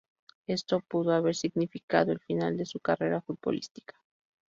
[0.47, 3.93] Esto pudo haber significado el final de su carrera futbolística.